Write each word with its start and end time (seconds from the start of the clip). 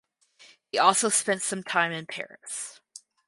He 0.71 0.79
also 0.79 1.09
spent 1.09 1.43
some 1.43 1.61
time 1.61 1.91
in 1.91 2.07
Paris. 2.07 2.81